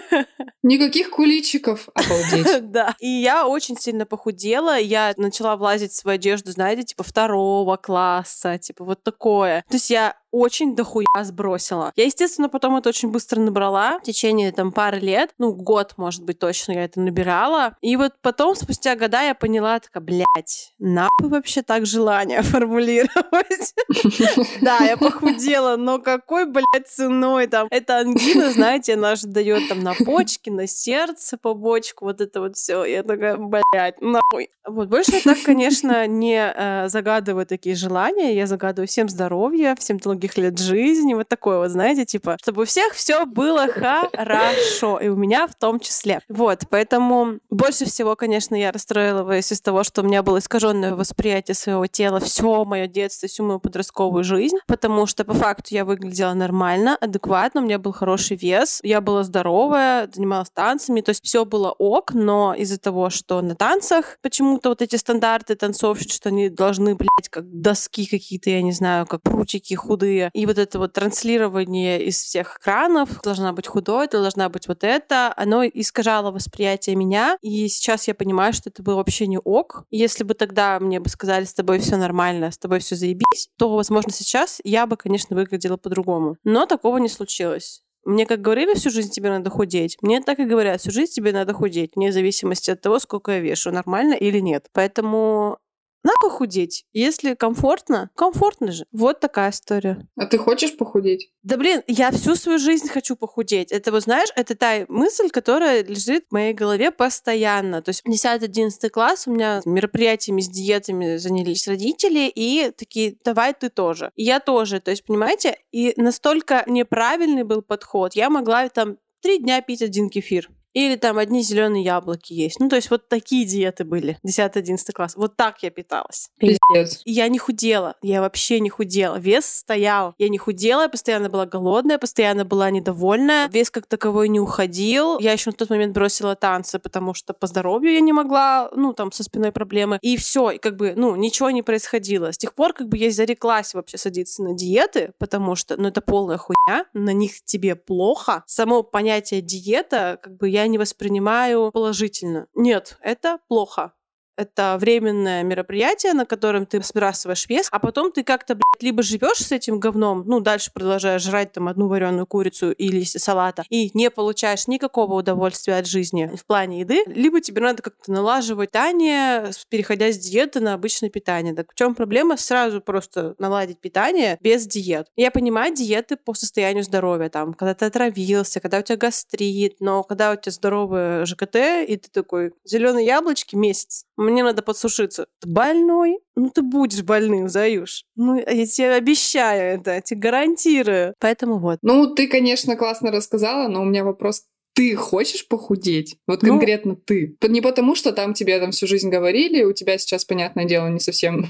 [0.63, 1.87] Никаких куличиков.
[1.93, 2.59] Обалдеть.
[2.69, 2.95] Да.
[2.99, 4.77] И я очень сильно похудела.
[4.77, 9.63] Я начала влазить в свою одежду, знаете, типа второго класса, типа вот такое.
[9.69, 11.91] То есть я очень дохуя сбросила.
[11.95, 13.99] Я, естественно, потом это очень быстро набрала.
[13.99, 17.75] В течение там пары лет, ну, год, может быть, точно я это набирала.
[17.81, 23.73] И вот потом, спустя года, я поняла, такая, блядь, нахуй вообще так желание формулировать?
[24.61, 27.67] Да, я похудела, но какой, блядь, ценой там?
[27.71, 32.55] Это ангина, знаете, она же дает там на почки, на сердце побочку, вот это вот
[32.55, 32.83] все.
[32.83, 34.49] Я такая, блядь, нахуй.
[34.67, 38.35] Вот, больше так, конечно, не э, загадываю такие желания.
[38.35, 42.65] Я загадываю всем здоровья, всем долгих лет жизни, вот такое вот, знаете, типа, чтобы у
[42.65, 46.21] всех все было хорошо, и у меня в том числе.
[46.29, 51.55] Вот, поэтому больше всего, конечно, я расстроилась из того, что у меня было искаженное восприятие
[51.55, 56.33] своего тела все мое детство, всю мою подростковую жизнь, потому что по факту я выглядела
[56.33, 61.45] нормально, адекватно, у меня был хороший вес, я была здоровая, занималась танцами, то есть все
[61.45, 66.49] было ок, но из-за того, что на танцах почему-то вот эти стандарты танцовщиц, что они
[66.49, 70.93] должны, блядь, как доски какие-то, я не знаю, как прутики худые, и вот это вот
[70.93, 76.95] транслирование из всех экранов, должна быть худой, ты должна быть вот это, оно искажало восприятие
[76.95, 79.85] меня, и сейчас я понимаю, что это было вообще не ок.
[79.91, 83.75] Если бы тогда мне бы сказали, с тобой все нормально, с тобой все заебись, то,
[83.75, 86.37] возможно, сейчас я бы, конечно, выглядела по-другому.
[86.43, 87.83] Но такого не случилось.
[88.05, 89.97] Мне как говорили, всю жизнь тебе надо худеть.
[90.01, 93.39] Мне так и говорят, всю жизнь тебе надо худеть, вне зависимости от того, сколько я
[93.39, 94.67] вешу, нормально или нет.
[94.73, 95.59] Поэтому
[96.03, 96.85] надо похудеть.
[96.93, 98.85] Если комфортно, комфортно же.
[98.91, 100.07] Вот такая история.
[100.15, 101.31] А ты хочешь похудеть?
[101.43, 103.71] Да блин, я всю свою жизнь хочу похудеть.
[103.71, 107.81] Это вот знаешь, это та мысль, которая лежит в моей голове постоянно.
[107.81, 113.69] То есть 10-11 класс у меня мероприятиями с диетами занялись родители и такие, давай ты
[113.69, 114.11] тоже.
[114.15, 114.79] И я тоже.
[114.79, 118.13] То есть, понимаете, и настолько неправильный был подход.
[118.15, 120.49] Я могла там три дня пить один кефир.
[120.73, 122.59] Или там одни зеленые яблоки есть.
[122.59, 124.17] Ну, то есть вот такие диеты были.
[124.25, 125.15] 10-11 класс.
[125.15, 126.29] Вот так я питалась.
[126.37, 127.01] Пиздец.
[127.05, 127.95] Я не худела.
[128.01, 129.17] Я вообще не худела.
[129.17, 130.13] Вес стоял.
[130.17, 133.49] Я не худела, я постоянно была голодная, постоянно была недовольная.
[133.49, 135.19] Вес как таковой не уходил.
[135.19, 138.93] Я еще в тот момент бросила танцы, потому что по здоровью я не могла, ну,
[138.93, 139.97] там, со спиной проблемы.
[140.01, 142.31] И все, и как бы, ну, ничего не происходило.
[142.31, 146.01] С тех пор, как бы, я зареклась вообще садиться на диеты, потому что, ну, это
[146.01, 148.43] полная хуйня, на них тебе плохо.
[148.45, 152.47] Само понятие диета, как бы, я не воспринимаю положительно.
[152.53, 153.93] Нет, это плохо
[154.39, 159.45] это временное мероприятие, на котором ты сбрасываешь вес, а потом ты как-то, блядь, либо живешь
[159.45, 164.09] с этим говном, ну, дальше продолжаешь жрать там одну вареную курицу или салата, и не
[164.09, 170.11] получаешь никакого удовольствия от жизни в плане еды, либо тебе надо как-то налаживать питание, переходя
[170.11, 171.53] с диеты на обычное питание.
[171.53, 172.37] Так в чем проблема?
[172.37, 175.07] Сразу просто наладить питание без диет.
[175.15, 180.03] Я понимаю диеты по состоянию здоровья, там, когда ты отравился, когда у тебя гастрит, но
[180.03, 181.55] когда у тебя здоровый ЖКТ,
[181.87, 185.27] и ты такой, зеленые яблочки месяц, мне надо подсушиться.
[185.39, 186.19] Ты больной?
[186.35, 188.03] Ну, ты будешь больным, Заюш.
[188.15, 191.13] Ну, я тебе обещаю это, я тебе гарантирую.
[191.19, 191.79] Поэтому вот.
[191.81, 196.17] Ну, ты, конечно, классно рассказала, но у меня вопрос ты хочешь похудеть?
[196.25, 197.35] Вот Ну- конкретно ты.
[197.47, 200.99] Не потому, что там тебе там всю жизнь говорили, у тебя сейчас, понятное дело, не
[200.99, 201.47] совсем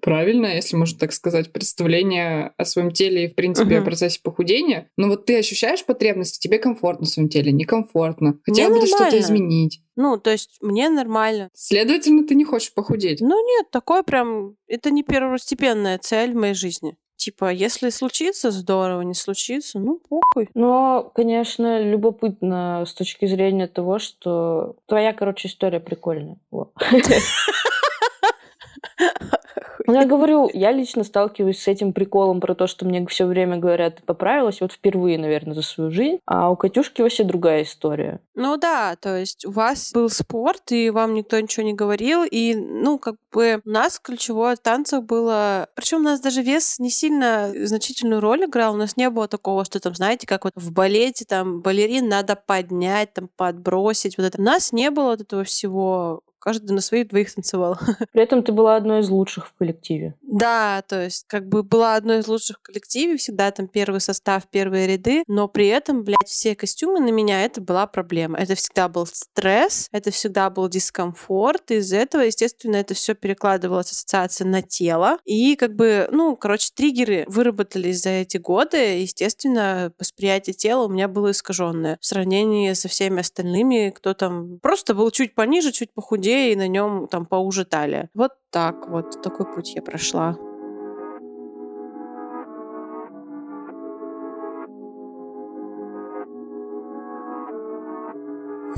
[0.00, 3.84] правильно, если можно так сказать, представление о своем теле и, в принципе, о Мгм.
[3.84, 4.88] процессе похудения.
[4.96, 8.38] Но вот ты ощущаешь потребности, тебе комфортно в своем теле, некомфортно.
[8.44, 9.80] Хотела Мне бы что-то изменить.
[9.96, 11.48] Ну, то есть мне нормально.
[11.54, 13.20] Следовательно, ты не хочешь похудеть.
[13.20, 14.54] Ну нет, такое прям...
[14.66, 16.96] Это не первостепенная цель в моей жизни.
[17.16, 20.48] Типа, если случится, здорово, не случится, ну, похуй.
[20.54, 26.38] Но, конечно, любопытно с точки зрения того, что твоя, короче, история прикольная.
[29.90, 33.56] Ну, я говорю, я лично сталкиваюсь с этим приколом про то, что мне все время
[33.56, 36.18] говорят, ты поправилась, вот впервые, наверное, за свою жизнь.
[36.26, 38.20] А у Катюшки вообще другая история.
[38.36, 42.54] Ну да, то есть у вас был спорт, и вам никто ничего не говорил, и,
[42.54, 45.66] ну, как бы у нас ключевое в танцах было...
[45.74, 49.64] Причем у нас даже вес не сильно значительную роль играл, у нас не было такого,
[49.64, 54.40] что там, знаете, как вот в балете, там, балерин надо поднять, там, подбросить, вот это.
[54.40, 57.78] У нас не было вот этого всего каждый на своих двоих танцевал.
[58.12, 60.14] При этом ты была одной из лучших в коллективе.
[60.22, 64.48] Да, то есть как бы была одной из лучших в коллективе, всегда там первый состав,
[64.48, 68.38] первые ряды, но при этом, блядь, все костюмы на меня, это была проблема.
[68.38, 73.90] Это всегда был стресс, это всегда был дискомфорт, и из-за этого, естественно, это все перекладывалось
[73.90, 80.54] ассоциация на тело, и как бы, ну, короче, триггеры выработались за эти годы, естественно, восприятие
[80.54, 85.34] тела у меня было искаженное в сравнении со всеми остальными, кто там просто был чуть
[85.34, 88.10] пониже, чуть похудее, и на нем там поуже талия.
[88.14, 90.36] Вот так вот, такой путь я прошла.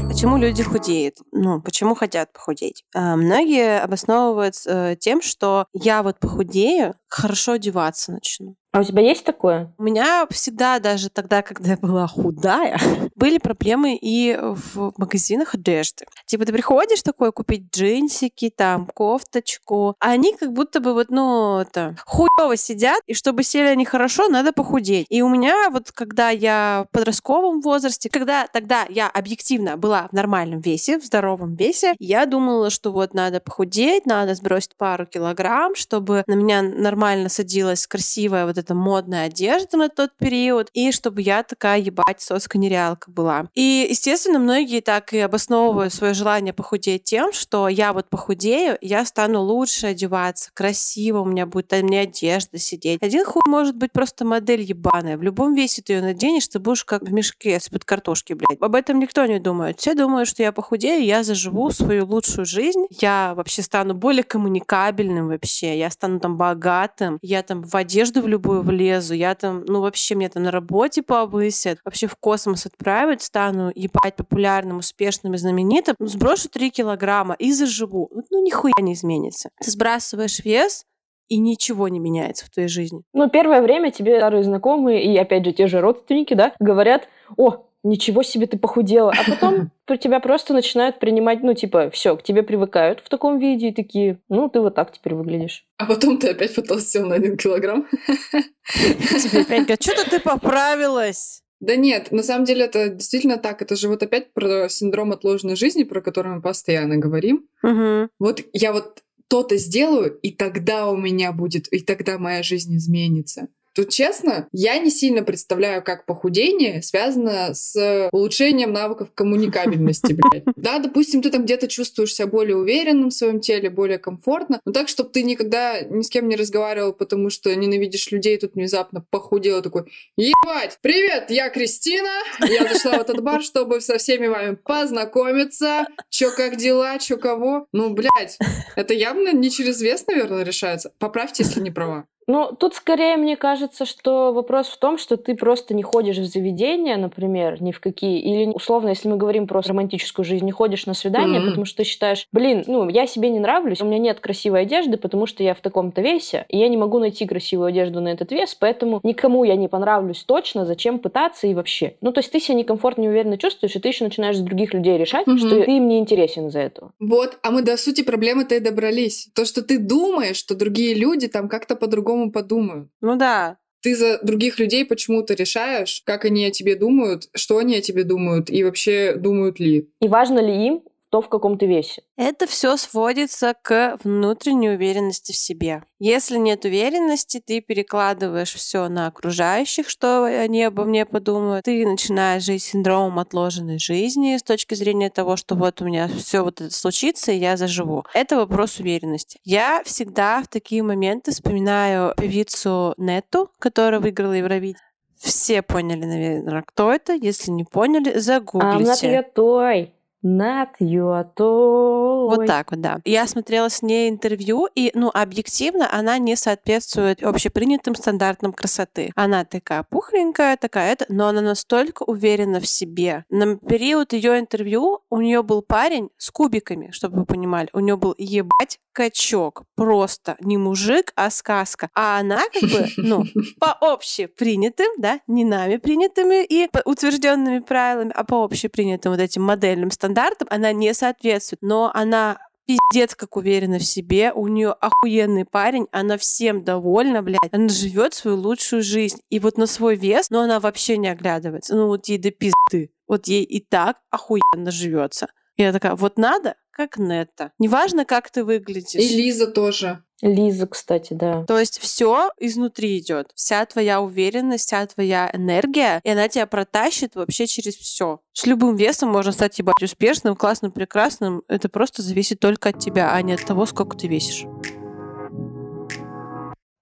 [0.09, 1.17] Почему люди худеют?
[1.33, 2.85] Ну, почему хотят похудеть?
[2.95, 8.57] А, Многие обосновывают э, тем, что я вот похудею, хорошо одеваться начну.
[8.73, 9.71] А у тебя есть такое?
[9.77, 12.79] У меня всегда, даже тогда, когда я была худая,
[13.15, 16.07] были проблемы и в магазинах одежды.
[16.25, 21.59] Типа ты приходишь такой купить джинсики, там, кофточку, а они как будто бы вот, ну,
[21.59, 25.07] это, хуёво сидят, и чтобы сели они хорошо, надо похудеть.
[25.11, 30.15] И у меня вот, когда я в подростковом возрасте, когда тогда я объективно была в
[30.15, 35.75] нормальном весе, в здоровом весе, я думала, что вот надо похудеть, надо сбросить пару килограмм,
[35.75, 41.23] чтобы на меня нормально садилась красивая вот эта модная одежда на тот период, и чтобы
[41.23, 43.49] я такая, ебать, соска-нереалка была.
[43.55, 49.05] И, естественно, многие так и обосновывают свое желание похудеть тем, что я вот похудею, я
[49.05, 53.03] стану лучше одеваться, красиво у меня будет мне одежда сидеть.
[53.03, 55.17] Один хуй может быть просто модель ебаная.
[55.17, 58.61] В любом весе ты ее наденешь, ты будешь как в мешке из-под картошки, блядь.
[58.61, 59.81] Об этом никто не думает.
[59.81, 65.29] Все думают, что я похудею, я заживу свою лучшую жизнь, я вообще стану более коммуникабельным
[65.29, 69.81] вообще, я стану там богатым, я там в одежду в любую влезу, я там, ну
[69.81, 75.39] вообще мне там на работе повысят, вообще в космос отправят, стану ебать популярным, успешным и
[75.39, 78.11] знаменитым, ну, сброшу 3 килограмма и заживу.
[78.31, 79.49] Ну нихуя не изменится.
[79.61, 80.85] Ты сбрасываешь вес,
[81.29, 83.03] и ничего не меняется в твоей жизни.
[83.15, 87.65] Ну, первое время тебе старые знакомые и, опять же, те же родственники, да, говорят, о,
[87.83, 89.13] ничего себе ты похудела.
[89.13, 93.39] А потом про тебя просто начинают принимать, ну, типа, все, к тебе привыкают в таком
[93.39, 95.65] виде и такие, ну, ты вот так теперь выглядишь.
[95.79, 97.87] А потом ты опять потолстел на один килограмм.
[98.33, 101.43] Тебе опять говорят, что-то ты поправилась.
[101.61, 103.63] Да нет, на самом деле это действительно так.
[103.63, 107.47] Это же вот опять про синдром отложенной жизни, про который мы постоянно говорим.
[107.63, 108.09] Угу.
[108.19, 113.47] Вот я вот то-то сделаю, и тогда у меня будет, и тогда моя жизнь изменится.
[113.75, 120.45] Тут честно, я не сильно представляю, как похудение связано с улучшением навыков коммуникабельности, блядь.
[120.57, 124.73] Да, допустим, ты там где-то чувствуешь себя более уверенным в своем теле, более комфортно, но
[124.73, 129.05] так, чтобы ты никогда ни с кем не разговаривал, потому что ненавидишь людей, тут внезапно
[129.11, 129.85] похудела такой,
[130.17, 136.31] ебать, привет, я Кристина, я зашла в этот бар, чтобы со всеми вами познакомиться, чё
[136.35, 137.67] как дела, чё кого.
[137.73, 138.39] Ну, блядь,
[138.77, 140.93] это явно не через вес, наверное, решается.
[140.99, 142.07] Поправьте, если не права.
[142.27, 146.25] Ну, тут скорее мне кажется, что вопрос в том, что ты просто не ходишь в
[146.25, 150.87] заведения, например, ни в какие, или условно, если мы говорим про романтическую жизнь, не ходишь
[150.87, 151.47] на свидание, mm-hmm.
[151.47, 154.97] потому что ты считаешь, блин, ну, я себе не нравлюсь, у меня нет красивой одежды,
[154.97, 158.33] потому что я в таком-то весе, и я не могу найти красивую одежду на этот
[158.33, 161.95] вес, поэтому никому я не понравлюсь точно, зачем пытаться и вообще.
[162.01, 164.99] Ну, то есть ты себя некомфортно, неуверенно чувствуешь, и ты еще начинаешь за других людей
[164.99, 165.39] решать, mm-hmm.
[165.39, 166.93] что ты им не интересен из-за этого.
[167.01, 169.29] Вот, а мы до сути проблемы-то и добрались.
[169.35, 172.89] То, что ты думаешь, что другие люди там как-то по-другому по-другому подумают.
[173.01, 173.59] Ну да.
[173.83, 178.05] Ты за других людей почему-то решаешь, как они о тебе думают, что они о тебе
[178.05, 179.89] думают и вообще думают ли.
[180.01, 182.03] И важно ли им то в каком то весе.
[182.17, 185.83] Это все сводится к внутренней уверенности в себе.
[185.99, 191.67] Если нет уверенности, ты перекладываешь все на окружающих, что они обо мне подумают.
[191.67, 196.43] Ты начинаешь жить синдромом отложенной жизни с точки зрения того, что вот у меня все
[196.43, 198.07] вот это случится, и я заживу.
[198.15, 199.39] Это вопрос уверенности.
[199.45, 204.81] Я всегда в такие моменты вспоминаю певицу Нету, которая выиграла Евровидение.
[205.19, 207.13] Все поняли, наверное, кто это.
[207.13, 209.19] Если не поняли, загуглите.
[209.19, 209.93] А, той.
[210.25, 212.37] Not your toy.
[212.37, 213.01] Вот так вот, да.
[213.05, 219.11] Я смотрела с ней интервью, и, ну, объективно она не соответствует общепринятым стандартам красоты.
[219.17, 223.25] Она такая пухленькая, такая это, но она настолько уверена в себе.
[223.31, 227.69] На период ее интервью у нее был парень с кубиками, чтобы вы понимали.
[227.73, 229.65] У нее был ебать качок.
[229.75, 231.89] Просто не мужик, а сказка.
[231.95, 233.25] А она как бы, ну,
[233.59, 239.91] по общепринятым, да, не нами принятыми и утвержденными правилами, а по общепринятым вот этим модельным
[239.91, 240.12] стандартам
[240.51, 241.63] она не соответствует.
[241.63, 247.41] Но она пиздец как уверена в себе, у нее охуенный парень, она всем довольна, блядь,
[247.53, 249.21] она живет свою лучшую жизнь.
[249.31, 251.75] И вот на свой вес, но она вообще не оглядывается.
[251.75, 252.93] Ну вот ей до пизды.
[253.09, 255.29] Вот ей и так охуенно живется.
[255.57, 257.53] Я такая, вот надо, как Нетта.
[257.59, 259.01] Неважно, как ты выглядишь.
[259.01, 260.03] И Лиза тоже.
[260.23, 261.45] Лиза, кстати, да.
[261.45, 263.33] То есть все изнутри идет.
[263.35, 268.21] Вся твоя уверенность, вся твоя энергия, и она тебя протащит вообще через все.
[268.33, 271.43] С любым весом можно стать ебать успешным, классным, прекрасным.
[271.49, 274.47] Это просто зависит только от тебя, а не от того, сколько ты весишь.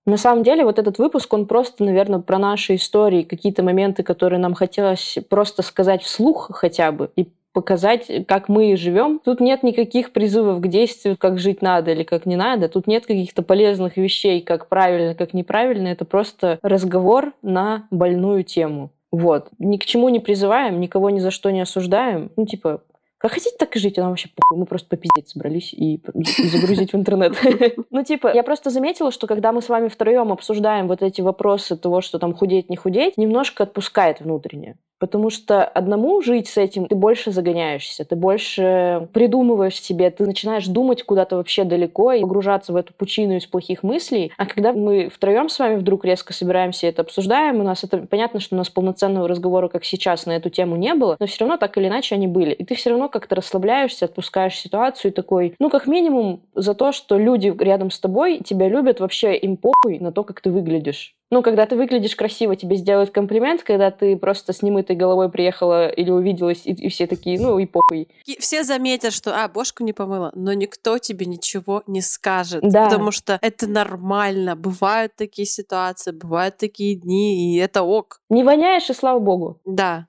[0.07, 4.38] На самом деле, вот этот выпуск, он просто, наверное, про наши истории, какие-то моменты, которые
[4.38, 9.20] нам хотелось просто сказать вслух хотя бы, и показать, как мы живем.
[9.24, 12.68] Тут нет никаких призывов к действию, как жить надо или как не надо.
[12.68, 15.88] Тут нет каких-то полезных вещей, как правильно, как неправильно.
[15.88, 18.90] Это просто разговор на больную тему.
[19.10, 19.48] Вот.
[19.58, 22.31] Ни к чему не призываем, никого ни за что не осуждаем.
[22.37, 22.83] Ну, типа,
[23.21, 24.58] Как хотите, так и жить, нам вообще похуй.
[24.58, 27.37] Мы просто попиздеть собрались и загрузить в интернет.
[27.90, 31.77] Ну, типа, я просто заметила, что когда мы с вами втроем обсуждаем вот эти вопросы
[31.77, 34.77] того, что там худеть, не худеть, немножко отпускает внутренне.
[35.00, 40.66] Потому что одному жить с этим ты больше загоняешься, ты больше придумываешь себе, ты начинаешь
[40.66, 44.31] думать куда-то вообще далеко и погружаться в эту пучину из плохих мыслей.
[44.37, 47.96] А когда мы втроем с вами вдруг резко собираемся и это обсуждаем, у нас это
[47.96, 51.40] понятно, что у нас полноценного разговора, как сейчас, на эту тему не было, но все
[51.40, 52.52] равно так или иначе они были.
[52.52, 56.92] И ты все равно как-то расслабляешься, отпускаешь ситуацию и такой, ну, как минимум, за то,
[56.92, 61.15] что люди рядом с тобой тебя любят, вообще им похуй на то, как ты выглядишь.
[61.33, 65.88] Ну, когда ты выглядишь красиво, тебе сделают комплимент, когда ты просто с немытой головой приехала
[65.88, 68.08] или увиделась, и, и все такие, ну и похуй.
[68.27, 72.63] И все заметят, что, а, бошку не помыла, но никто тебе ничего не скажет.
[72.63, 72.87] Да.
[72.87, 74.56] Потому что это нормально.
[74.56, 78.21] Бывают такие ситуации, бывают такие дни, и это ок.
[78.29, 79.61] Не воняешь, и слава богу.
[79.65, 80.08] Да.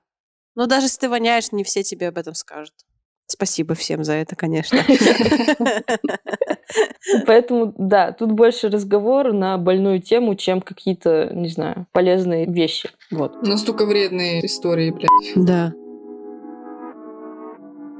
[0.56, 2.74] Но даже если ты воняешь, не все тебе об этом скажут.
[3.32, 4.78] Спасибо всем за это, конечно.
[7.26, 12.90] Поэтому, да, тут больше разговор на больную тему, чем какие-то, не знаю, полезные вещи.
[13.10, 13.42] Вот.
[13.42, 15.08] Настолько вредные истории, блядь.
[15.34, 15.72] Да.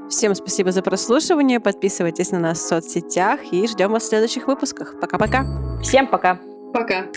[0.07, 1.59] Всем спасибо за прослушивание.
[1.59, 4.99] Подписывайтесь на нас в соцсетях и ждем вас в следующих выпусках.
[5.01, 5.79] Пока-пока.
[5.81, 6.39] Всем пока!
[6.71, 7.07] Пока.